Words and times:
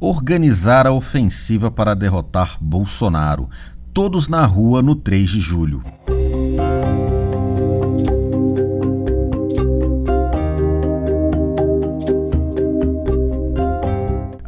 organizar 0.00 0.86
a 0.86 0.92
ofensiva 0.92 1.70
para 1.70 1.94
derrotar 1.94 2.56
Bolsonaro. 2.58 3.50
Todos 3.92 4.28
na 4.28 4.46
rua 4.46 4.80
no 4.80 4.94
3 4.94 5.28
de 5.28 5.40
julho. 5.42 5.84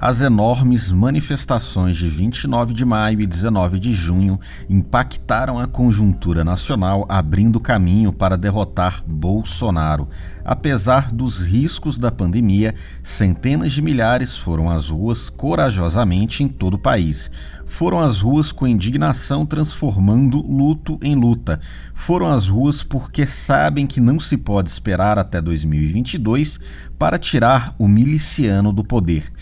As 0.04 0.20
enormes 0.20 0.90
manifestações 0.90 1.96
de 1.96 2.08
29 2.08 2.74
de 2.74 2.84
maio 2.84 3.20
e 3.20 3.27
19 3.27 3.79
de 3.79 3.95
junho 3.95 4.36
impactaram 4.68 5.60
a 5.60 5.68
conjuntura 5.68 6.42
nacional, 6.42 7.06
abrindo 7.09 7.60
caminho 7.60 8.12
para 8.12 8.36
derrotar 8.36 9.04
Bolsonaro. 9.06 10.09
Apesar 10.45 11.12
dos 11.12 11.41
riscos 11.41 11.98
da 11.98 12.10
pandemia, 12.10 12.74
centenas 13.00 13.70
de 13.70 13.80
milhares 13.80 14.36
foram 14.36 14.68
às 14.68 14.88
ruas 14.88 15.30
corajosamente 15.30 16.42
em 16.42 16.48
todo 16.48 16.74
o 16.74 16.82
país. 16.82 17.30
Foram 17.64 18.00
às 18.00 18.19
ruas 18.19 18.50
com 18.50 18.66
indignação, 18.66 19.46
transformando 19.46 20.42
luto 20.42 20.98
em 21.00 21.14
luta. 21.14 21.60
Foram 21.95 22.27
às 22.27 22.48
ruas 22.48 22.82
porque 22.82 23.24
sabem 23.24 23.87
que 23.87 24.00
não 24.00 24.19
se 24.19 24.37
pode 24.37 24.69
esperar 24.69 25.16
até 25.16 25.41
2022 25.41 26.59
para 26.98 27.20
tirar 27.20 27.73
o 27.78 27.87
miliciano 27.87 28.73
do 28.73 28.82
poder 28.82 29.32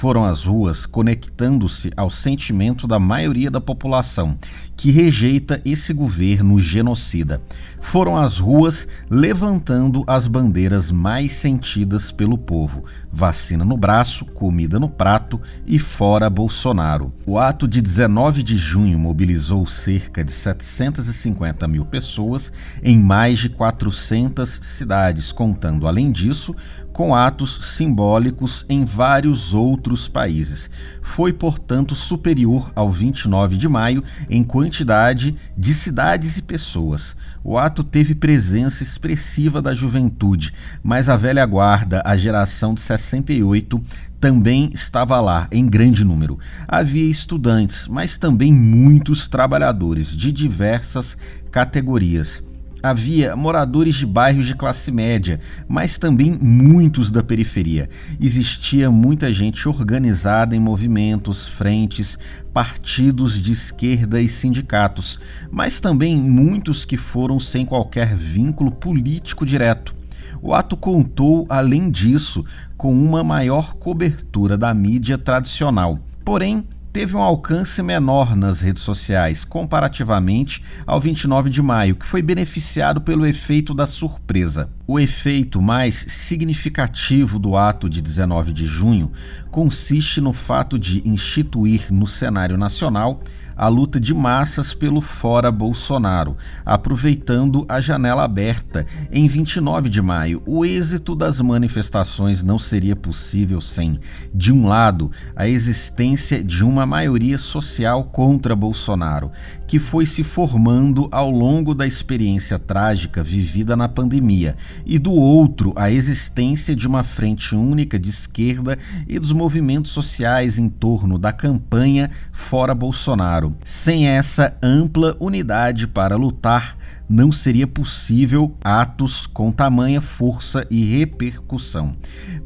foram 0.00 0.24
às 0.24 0.46
ruas 0.46 0.86
conectando-se 0.86 1.90
ao 1.94 2.08
sentimento 2.08 2.86
da 2.86 2.98
maioria 2.98 3.50
da 3.50 3.60
população, 3.60 4.34
que 4.74 4.90
rejeita 4.90 5.60
esse 5.62 5.92
governo 5.92 6.58
genocida. 6.58 7.42
Foram 7.82 8.16
às 8.16 8.38
ruas 8.38 8.88
levantando 9.10 10.02
as 10.06 10.26
bandeiras 10.26 10.90
mais 10.90 11.32
sentidas 11.32 12.10
pelo 12.10 12.38
povo: 12.38 12.86
vacina 13.12 13.62
no 13.62 13.76
braço, 13.76 14.24
comida 14.24 14.80
no 14.80 14.88
prato 14.88 15.38
e 15.66 15.78
fora 15.78 16.30
Bolsonaro. 16.30 17.12
O 17.26 17.38
ato 17.38 17.68
de 17.68 17.82
19 17.82 18.42
de 18.42 18.56
junho 18.56 18.98
mobilizou 18.98 19.66
cerca 19.66 20.24
de 20.24 20.32
750 20.32 21.68
mil 21.68 21.84
pessoas 21.84 22.50
em 22.82 22.98
mais 22.98 23.38
de 23.38 23.50
400 23.50 24.60
cidades, 24.62 25.30
contando, 25.30 25.86
além 25.86 26.10
disso, 26.10 26.56
com 26.90 27.14
atos 27.14 27.76
simbólicos 27.76 28.64
em 28.68 28.84
vários 28.84 29.52
outros 29.52 29.89
países. 30.08 30.70
Foi, 31.02 31.32
portanto, 31.32 31.94
superior 31.94 32.70
ao 32.74 32.90
29 32.90 33.56
de 33.56 33.68
maio 33.68 34.02
em 34.28 34.42
quantidade 34.42 35.34
de 35.56 35.74
cidades 35.74 36.36
e 36.36 36.42
pessoas. 36.42 37.16
O 37.42 37.56
ato 37.56 37.82
teve 37.82 38.14
presença 38.14 38.82
expressiva 38.82 39.62
da 39.62 39.74
juventude, 39.74 40.52
mas 40.82 41.08
a 41.08 41.16
velha 41.16 41.44
guarda, 41.46 42.02
a 42.04 42.16
geração 42.16 42.74
de 42.74 42.82
68, 42.82 43.82
também 44.20 44.70
estava 44.74 45.18
lá 45.20 45.48
em 45.50 45.66
grande 45.66 46.04
número. 46.04 46.38
Havia 46.68 47.10
estudantes, 47.10 47.88
mas 47.88 48.18
também 48.18 48.52
muitos 48.52 49.26
trabalhadores 49.26 50.14
de 50.14 50.30
diversas 50.30 51.16
categorias. 51.50 52.49
Havia 52.82 53.36
moradores 53.36 53.94
de 53.94 54.06
bairros 54.06 54.46
de 54.46 54.54
classe 54.54 54.90
média, 54.90 55.38
mas 55.68 55.98
também 55.98 56.38
muitos 56.40 57.10
da 57.10 57.22
periferia. 57.22 57.90
Existia 58.18 58.90
muita 58.90 59.32
gente 59.34 59.68
organizada 59.68 60.56
em 60.56 60.60
movimentos, 60.60 61.46
frentes, 61.46 62.18
partidos 62.54 63.40
de 63.40 63.52
esquerda 63.52 64.20
e 64.20 64.28
sindicatos, 64.30 65.18
mas 65.50 65.78
também 65.78 66.16
muitos 66.16 66.86
que 66.86 66.96
foram 66.96 67.38
sem 67.38 67.66
qualquer 67.66 68.16
vínculo 68.16 68.70
político 68.70 69.44
direto. 69.44 69.94
O 70.40 70.54
ato 70.54 70.74
contou, 70.74 71.44
além 71.50 71.90
disso, 71.90 72.44
com 72.78 72.94
uma 72.94 73.22
maior 73.22 73.74
cobertura 73.74 74.56
da 74.56 74.72
mídia 74.72 75.18
tradicional. 75.18 75.98
Porém, 76.24 76.64
teve 76.92 77.16
um 77.16 77.22
alcance 77.22 77.82
menor 77.82 78.34
nas 78.34 78.60
redes 78.60 78.82
sociais, 78.82 79.44
comparativamente 79.44 80.62
ao 80.86 81.00
29 81.00 81.48
de 81.48 81.62
maio, 81.62 81.96
que 81.96 82.06
foi 82.06 82.22
beneficiado 82.22 83.00
pelo 83.00 83.26
efeito 83.26 83.72
da 83.74 83.86
surpresa. 83.86 84.70
O 84.92 84.98
efeito 84.98 85.62
mais 85.62 86.04
significativo 86.08 87.38
do 87.38 87.56
ato 87.56 87.88
de 87.88 88.02
19 88.02 88.52
de 88.52 88.66
junho 88.66 89.12
consiste 89.48 90.20
no 90.20 90.32
fato 90.32 90.76
de 90.76 91.00
instituir 91.08 91.92
no 91.92 92.08
cenário 92.08 92.58
nacional 92.58 93.22
a 93.60 93.68
luta 93.68 94.00
de 94.00 94.14
massas 94.14 94.72
pelo 94.72 95.02
fora 95.02 95.52
Bolsonaro, 95.52 96.34
aproveitando 96.64 97.66
a 97.68 97.78
janela 97.78 98.24
aberta 98.24 98.86
em 99.12 99.28
29 99.28 99.90
de 99.90 100.00
maio. 100.00 100.42
O 100.46 100.64
êxito 100.64 101.14
das 101.14 101.42
manifestações 101.42 102.42
não 102.42 102.58
seria 102.58 102.96
possível 102.96 103.60
sem, 103.60 104.00
de 104.32 104.50
um 104.50 104.66
lado, 104.66 105.10
a 105.36 105.46
existência 105.46 106.42
de 106.42 106.64
uma 106.64 106.86
maioria 106.86 107.36
social 107.36 108.04
contra 108.04 108.56
Bolsonaro, 108.56 109.30
que 109.66 109.78
foi 109.78 110.06
se 110.06 110.24
formando 110.24 111.06
ao 111.12 111.30
longo 111.30 111.74
da 111.74 111.86
experiência 111.86 112.58
trágica 112.58 113.22
vivida 113.22 113.76
na 113.76 113.90
pandemia, 113.90 114.56
e 114.84 114.98
do 114.98 115.12
outro, 115.12 115.72
a 115.76 115.90
existência 115.90 116.74
de 116.74 116.86
uma 116.86 117.04
frente 117.04 117.54
única 117.54 117.98
de 117.98 118.10
esquerda 118.10 118.78
e 119.08 119.18
dos 119.18 119.32
movimentos 119.32 119.90
sociais 119.90 120.58
em 120.58 120.68
torno 120.68 121.18
da 121.18 121.32
campanha 121.32 122.10
fora 122.32 122.74
Bolsonaro. 122.74 123.54
Sem 123.64 124.08
essa 124.08 124.56
ampla 124.62 125.16
unidade 125.20 125.86
para 125.86 126.16
lutar, 126.16 126.76
não 127.10 127.32
seria 127.32 127.66
possível 127.66 128.56
atos 128.62 129.26
com 129.26 129.50
tamanha 129.50 130.00
força 130.00 130.64
e 130.70 130.84
repercussão. 130.84 131.96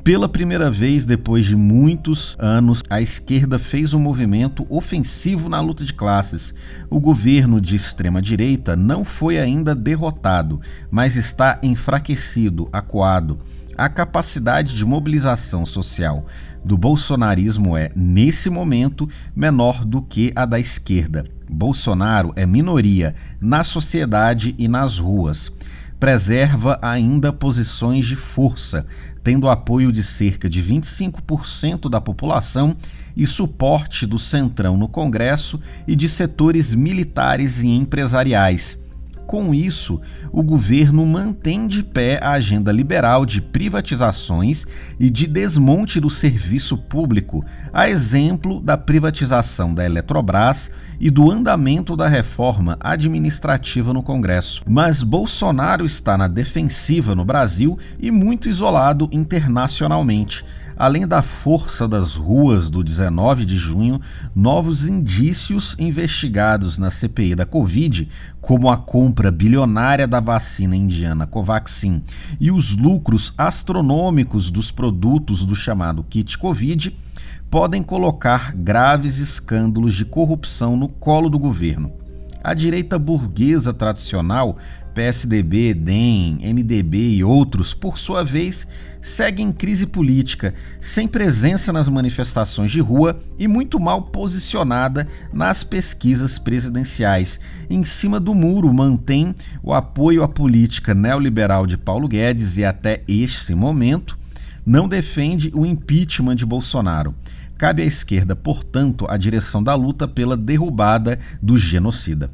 Pela 0.02 0.26
primeira 0.26 0.70
vez 0.70 1.04
depois 1.04 1.44
de 1.44 1.54
muitos 1.54 2.34
anos, 2.38 2.82
a 2.88 3.02
esquerda 3.02 3.58
fez 3.58 3.92
um 3.92 4.00
movimento 4.00 4.66
ofensivo 4.70 5.50
na 5.50 5.60
luta 5.60 5.84
de 5.84 5.92
classes. 5.92 6.54
O 6.88 6.98
governo 6.98 7.60
de 7.60 7.76
extrema-direita 7.76 8.74
não 8.74 9.04
foi 9.04 9.38
ainda 9.38 9.74
derrotado, 9.74 10.58
mas 10.90 11.14
está 11.14 11.60
enfraquecido, 11.62 12.66
acuado. 12.72 13.38
A 13.76 13.88
capacidade 13.88 14.76
de 14.76 14.84
mobilização 14.84 15.66
social 15.66 16.26
do 16.64 16.78
bolsonarismo 16.78 17.76
é, 17.76 17.90
nesse 17.94 18.48
momento, 18.48 19.08
menor 19.34 19.84
do 19.84 20.00
que 20.00 20.32
a 20.36 20.46
da 20.46 20.60
esquerda. 20.60 21.24
Bolsonaro 21.50 22.32
é 22.36 22.46
minoria 22.46 23.14
na 23.40 23.64
sociedade 23.64 24.54
e 24.56 24.68
nas 24.68 24.98
ruas. 24.98 25.52
Preserva 25.98 26.78
ainda 26.80 27.32
posições 27.32 28.06
de 28.06 28.14
força, 28.14 28.86
tendo 29.22 29.48
apoio 29.48 29.90
de 29.90 30.02
cerca 30.02 30.48
de 30.48 30.62
25% 30.62 31.90
da 31.90 32.00
população 32.00 32.76
e 33.16 33.26
suporte 33.26 34.06
do 34.06 34.18
Centrão 34.18 34.76
no 34.76 34.86
Congresso 34.86 35.60
e 35.86 35.96
de 35.96 36.08
setores 36.08 36.74
militares 36.74 37.62
e 37.62 37.68
empresariais 37.68 38.83
com 39.26 39.54
isso, 39.54 40.00
o 40.30 40.42
governo 40.42 41.04
mantém 41.04 41.66
de 41.66 41.82
pé 41.82 42.18
a 42.22 42.32
agenda 42.32 42.70
liberal 42.70 43.26
de 43.26 43.40
privatizações 43.40 44.66
e 44.98 45.10
de 45.10 45.26
desmonte 45.26 45.98
do 45.98 46.10
serviço 46.10 46.76
público, 46.76 47.44
a 47.72 47.88
exemplo 47.88 48.60
da 48.60 48.76
privatização 48.76 49.74
da 49.74 49.84
Eletrobras 49.84 50.70
e 51.00 51.10
do 51.10 51.30
andamento 51.30 51.96
da 51.96 52.08
reforma 52.08 52.76
administrativa 52.80 53.92
no 53.92 54.02
Congresso. 54.02 54.62
Mas 54.66 55.02
Bolsonaro 55.02 55.84
está 55.84 56.16
na 56.16 56.28
defensiva 56.28 57.14
no 57.14 57.24
Brasil 57.24 57.78
e 57.98 58.10
muito 58.10 58.48
isolado 58.48 59.08
internacionalmente 59.12 60.44
Além 60.76 61.06
da 61.06 61.22
força 61.22 61.86
das 61.86 62.16
ruas 62.16 62.68
do 62.68 62.82
19 62.82 63.44
de 63.44 63.56
junho, 63.56 64.00
novos 64.34 64.86
indícios 64.86 65.76
investigados 65.78 66.78
na 66.78 66.90
CPI 66.90 67.36
da 67.36 67.46
Covid, 67.46 68.08
como 68.40 68.68
a 68.68 68.76
compra 68.76 69.30
bilionária 69.30 70.06
da 70.06 70.18
vacina 70.18 70.74
indiana 70.74 71.26
Covaxin 71.26 72.02
e 72.40 72.50
os 72.50 72.76
lucros 72.76 73.32
astronômicos 73.38 74.50
dos 74.50 74.72
produtos 74.72 75.44
do 75.46 75.54
chamado 75.54 76.02
kit 76.02 76.36
Covid, 76.36 76.96
podem 77.48 77.82
colocar 77.82 78.52
graves 78.52 79.18
escândalos 79.18 79.94
de 79.94 80.04
corrupção 80.04 80.76
no 80.76 80.88
colo 80.88 81.30
do 81.30 81.38
governo. 81.38 82.03
A 82.44 82.52
direita 82.52 82.98
burguesa 82.98 83.72
tradicional 83.72 84.58
PSDB, 84.94 85.72
DEM, 85.72 86.40
MDB 86.42 87.14
e 87.14 87.24
outros, 87.24 87.72
por 87.72 87.98
sua 87.98 88.22
vez, 88.22 88.66
seguem 89.00 89.48
em 89.48 89.52
crise 89.52 89.86
política, 89.86 90.52
sem 90.78 91.08
presença 91.08 91.72
nas 91.72 91.88
manifestações 91.88 92.70
de 92.70 92.80
rua 92.80 93.18
e 93.38 93.48
muito 93.48 93.80
mal 93.80 94.02
posicionada 94.02 95.08
nas 95.32 95.64
pesquisas 95.64 96.38
presidenciais. 96.38 97.40
Em 97.70 97.82
cima 97.82 98.20
do 98.20 98.34
muro, 98.34 98.72
mantém 98.74 99.34
o 99.62 99.72
apoio 99.72 100.22
à 100.22 100.28
política 100.28 100.94
neoliberal 100.94 101.66
de 101.66 101.78
Paulo 101.78 102.06
Guedes 102.06 102.58
e, 102.58 102.64
até 102.64 103.02
este 103.08 103.54
momento, 103.54 104.18
não 104.66 104.86
defende 104.86 105.50
o 105.54 105.64
impeachment 105.64 106.36
de 106.36 106.44
Bolsonaro. 106.44 107.14
Cabe 107.56 107.82
à 107.82 107.84
esquerda, 107.84 108.34
portanto, 108.34 109.06
a 109.08 109.16
direção 109.16 109.62
da 109.62 109.74
luta 109.74 110.08
pela 110.08 110.36
derrubada 110.36 111.18
do 111.40 111.56
genocida. 111.56 112.30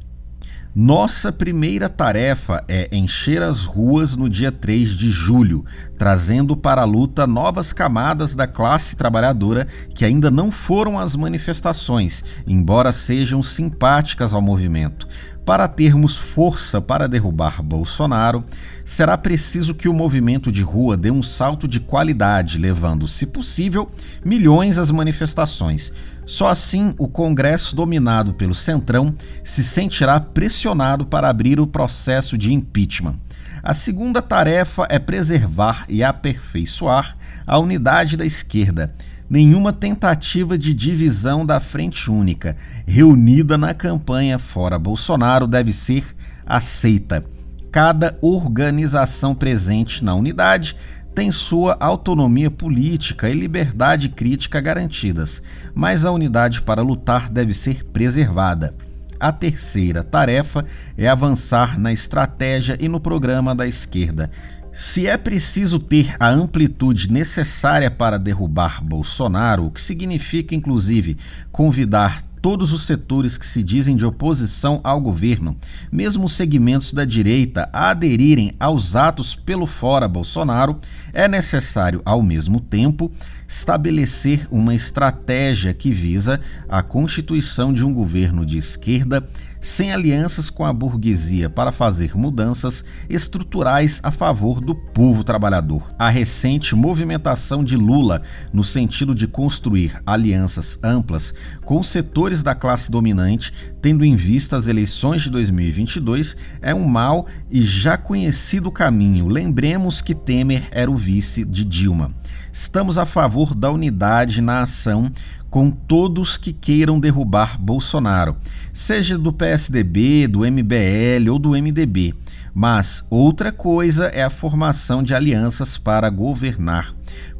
Nossa 0.72 1.32
primeira 1.32 1.88
tarefa 1.88 2.62
é 2.68 2.88
encher 2.92 3.42
as 3.42 3.64
ruas 3.64 4.14
no 4.14 4.28
dia 4.28 4.52
3 4.52 4.90
de 4.90 5.10
julho, 5.10 5.64
trazendo 5.98 6.56
para 6.56 6.82
a 6.82 6.84
luta 6.84 7.26
novas 7.26 7.72
camadas 7.72 8.36
da 8.36 8.46
classe 8.46 8.94
trabalhadora 8.94 9.66
que 9.92 10.04
ainda 10.04 10.30
não 10.30 10.52
foram 10.52 10.96
às 10.96 11.16
manifestações, 11.16 12.22
embora 12.46 12.92
sejam 12.92 13.42
simpáticas 13.42 14.32
ao 14.32 14.40
movimento. 14.40 15.08
Para 15.44 15.66
termos 15.66 16.16
força 16.16 16.80
para 16.80 17.08
derrubar 17.08 17.60
Bolsonaro, 17.60 18.44
será 18.84 19.18
preciso 19.18 19.74
que 19.74 19.88
o 19.88 19.92
movimento 19.92 20.52
de 20.52 20.62
rua 20.62 20.96
dê 20.96 21.10
um 21.10 21.22
salto 21.22 21.66
de 21.66 21.80
qualidade, 21.80 22.58
levando, 22.58 23.08
se 23.08 23.26
possível, 23.26 23.90
milhões 24.24 24.78
às 24.78 24.92
manifestações. 24.92 25.92
Só 26.30 26.46
assim 26.46 26.94
o 26.96 27.08
Congresso, 27.08 27.74
dominado 27.74 28.32
pelo 28.32 28.54
Centrão, 28.54 29.12
se 29.42 29.64
sentirá 29.64 30.20
pressionado 30.20 31.04
para 31.04 31.28
abrir 31.28 31.58
o 31.58 31.66
processo 31.66 32.38
de 32.38 32.52
impeachment. 32.52 33.16
A 33.60 33.74
segunda 33.74 34.22
tarefa 34.22 34.86
é 34.88 34.96
preservar 35.00 35.84
e 35.88 36.04
aperfeiçoar 36.04 37.16
a 37.44 37.58
unidade 37.58 38.16
da 38.16 38.24
esquerda. 38.24 38.94
Nenhuma 39.28 39.72
tentativa 39.72 40.56
de 40.56 40.72
divisão 40.72 41.44
da 41.44 41.58
Frente 41.58 42.08
Única, 42.08 42.56
reunida 42.86 43.58
na 43.58 43.74
campanha 43.74 44.38
fora 44.38 44.78
Bolsonaro, 44.78 45.48
deve 45.48 45.72
ser 45.72 46.04
aceita. 46.46 47.24
Cada 47.72 48.16
organização 48.22 49.34
presente 49.34 50.04
na 50.04 50.14
unidade 50.14 50.76
tem 51.20 51.30
sua 51.30 51.76
autonomia 51.78 52.50
política 52.50 53.28
e 53.28 53.34
liberdade 53.34 54.08
crítica 54.08 54.58
garantidas, 54.58 55.42
mas 55.74 56.06
a 56.06 56.10
unidade 56.10 56.62
para 56.62 56.80
lutar 56.80 57.28
deve 57.28 57.52
ser 57.52 57.84
preservada. 57.84 58.74
A 59.20 59.30
terceira 59.30 60.02
tarefa 60.02 60.64
é 60.96 61.06
avançar 61.06 61.78
na 61.78 61.92
estratégia 61.92 62.74
e 62.80 62.88
no 62.88 62.98
programa 62.98 63.54
da 63.54 63.66
esquerda. 63.66 64.30
Se 64.72 65.06
é 65.06 65.18
preciso 65.18 65.78
ter 65.78 66.16
a 66.18 66.30
amplitude 66.30 67.12
necessária 67.12 67.90
para 67.90 68.18
derrubar 68.18 68.82
Bolsonaro, 68.82 69.66
o 69.66 69.70
que 69.70 69.82
significa 69.82 70.54
inclusive 70.54 71.18
convidar 71.52 72.22
todos 72.42 72.72
os 72.72 72.82
setores 72.82 73.36
que 73.36 73.46
se 73.46 73.62
dizem 73.62 73.96
de 73.96 74.04
oposição 74.04 74.80
ao 74.82 75.00
governo, 75.00 75.56
mesmo 75.90 76.24
os 76.24 76.32
segmentos 76.32 76.92
da 76.92 77.04
direita, 77.04 77.68
a 77.72 77.90
aderirem 77.90 78.54
aos 78.58 78.96
atos 78.96 79.34
pelo 79.34 79.66
fora 79.66 80.08
Bolsonaro, 80.08 80.78
é 81.12 81.28
necessário, 81.28 82.00
ao 82.04 82.22
mesmo 82.22 82.60
tempo, 82.60 83.10
estabelecer 83.46 84.46
uma 84.50 84.74
estratégia 84.74 85.74
que 85.74 85.90
visa 85.90 86.40
a 86.68 86.82
constituição 86.82 87.72
de 87.72 87.84
um 87.84 87.92
governo 87.92 88.46
de 88.46 88.56
esquerda 88.56 89.26
sem 89.60 89.92
alianças 89.92 90.48
com 90.48 90.64
a 90.64 90.72
burguesia 90.72 91.50
para 91.50 91.70
fazer 91.70 92.16
mudanças 92.16 92.84
estruturais 93.08 94.00
a 94.02 94.10
favor 94.10 94.60
do 94.60 94.74
povo 94.74 95.22
trabalhador. 95.22 95.92
A 95.98 96.08
recente 96.08 96.74
movimentação 96.74 97.62
de 97.62 97.76
Lula 97.76 98.22
no 98.52 98.64
sentido 98.64 99.14
de 99.14 99.26
construir 99.26 100.00
alianças 100.06 100.78
amplas 100.82 101.34
com 101.64 101.82
setores 101.82 102.42
da 102.42 102.54
classe 102.54 102.90
dominante, 102.90 103.52
tendo 103.82 104.04
em 104.04 104.16
vista 104.16 104.56
as 104.56 104.66
eleições 104.66 105.22
de 105.22 105.30
2022, 105.30 106.36
é 106.62 106.74
um 106.74 106.84
mau 106.84 107.26
e 107.50 107.62
já 107.62 107.96
conhecido 107.96 108.70
caminho. 108.70 109.28
Lembremos 109.28 110.00
que 110.00 110.14
Temer 110.14 110.66
era 110.70 110.90
o 110.90 110.96
vice 110.96 111.44
de 111.44 111.64
Dilma. 111.64 112.14
Estamos 112.52 112.98
a 112.98 113.06
favor 113.06 113.54
da 113.54 113.70
unidade 113.70 114.40
na 114.40 114.62
ação 114.62 115.10
com 115.50 115.70
todos 115.70 116.36
que 116.36 116.52
queiram 116.52 117.00
derrubar 117.00 117.60
Bolsonaro, 117.60 118.36
seja 118.72 119.18
do 119.18 119.32
PSDB, 119.32 120.28
do 120.28 120.40
MBL 120.40 121.28
ou 121.30 121.38
do 121.38 121.50
MDB. 121.50 122.14
Mas 122.54 123.04
outra 123.10 123.50
coisa 123.50 124.06
é 124.06 124.22
a 124.22 124.30
formação 124.30 125.02
de 125.02 125.14
alianças 125.14 125.76
para 125.76 126.08
governar 126.08 126.94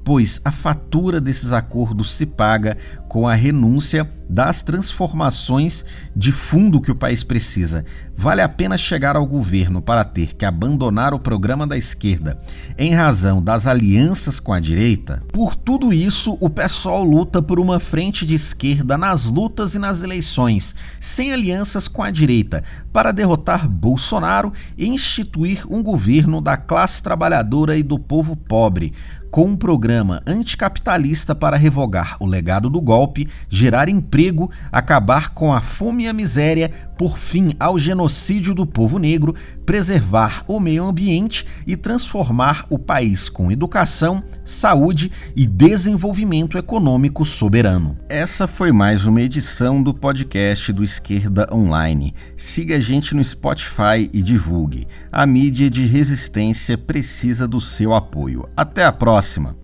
pois 0.05 0.41
a 0.44 0.50
fatura 0.50 1.20
desses 1.20 1.52
acordos 1.52 2.12
se 2.12 2.26
paga 2.26 2.76
com 3.08 3.26
a 3.26 3.35
renúncia 3.35 4.08
das 4.31 4.62
transformações 4.62 5.85
de 6.14 6.31
fundo 6.31 6.81
que 6.81 6.93
o 6.93 6.94
país 6.94 7.25
precisa. 7.25 7.85
Vale 8.17 8.41
a 8.41 8.49
pena 8.49 8.79
chegar 8.79 9.17
ao 9.17 9.26
governo 9.26 9.82
para 9.82 10.05
ter 10.05 10.35
que 10.35 10.44
abandonar 10.44 11.12
o 11.12 11.19
programa 11.19 11.67
da 11.67 11.76
esquerda 11.76 12.38
em 12.79 12.94
razão 12.94 13.43
das 13.43 13.67
alianças 13.67 14.38
com 14.38 14.52
a 14.52 14.61
direita? 14.61 15.20
Por 15.32 15.56
tudo 15.56 15.93
isso, 15.93 16.38
o 16.41 16.49
PSOL 16.49 17.02
luta 17.02 17.43
por 17.43 17.58
uma 17.58 17.81
frente 17.81 18.25
de 18.25 18.37
esquerda 18.37 18.97
nas 18.97 19.25
lutas 19.25 19.75
e 19.75 19.79
nas 19.81 20.02
eleições, 20.02 20.76
sem 21.00 21.32
alianças 21.32 21.88
com 21.88 22.02
a 22.02 22.11
direita, 22.11 22.62
para 22.93 23.11
derrotar 23.11 23.69
Bolsonaro 23.69 24.52
e 24.79 24.87
instituir 24.87 25.64
um 25.69 25.82
governo 25.82 26.41
da 26.41 26.56
classe 26.56 27.02
trabalhadora 27.02 27.76
e 27.76 27.82
do 27.82 27.99
povo 27.99 28.37
pobre 28.37 28.93
com 29.31 29.47
um 29.47 29.56
programa 29.90 30.22
anticapitalista 30.25 31.34
para 31.34 31.56
revogar 31.56 32.16
o 32.20 32.26
legado 32.26 32.70
do 32.70 32.81
golpe, 32.81 33.28
gerar 33.48 33.88
emprego, 33.88 34.48
acabar 34.70 35.31
com 35.31 35.52
a 35.52 35.60
fome 35.60 36.04
e 36.04 36.08
a 36.08 36.12
miséria, 36.12 36.70
por 36.96 37.19
fim 37.19 37.54
ao 37.58 37.76
genocídio 37.76 38.54
do 38.54 38.64
povo 38.64 39.00
negro, 39.00 39.34
preservar 39.66 40.44
o 40.46 40.60
meio 40.60 40.84
ambiente 40.84 41.44
e 41.66 41.76
transformar 41.76 42.66
o 42.70 42.78
país 42.78 43.28
com 43.28 43.50
educação, 43.50 44.22
saúde 44.44 45.10
e 45.34 45.44
desenvolvimento 45.44 46.56
econômico 46.56 47.25
soberano. 47.25 47.98
Essa 48.08 48.46
foi 48.46 48.70
mais 48.70 49.04
uma 49.06 49.20
edição 49.20 49.82
do 49.82 49.92
podcast 49.92 50.72
do 50.72 50.84
Esquerda 50.84 51.48
Online. 51.52 52.14
Siga 52.37 52.76
a 52.76 52.81
gente 52.81 53.12
no 53.12 53.25
Spotify 53.25 54.08
e 54.12 54.22
divulgue. 54.22 54.87
A 55.10 55.26
mídia 55.26 55.69
de 55.69 55.84
resistência 55.84 56.78
precisa 56.78 57.48
do 57.48 57.60
seu 57.60 57.92
apoio. 57.92 58.48
Até 58.56 58.84
a 58.84 58.92
próxima! 58.92 59.59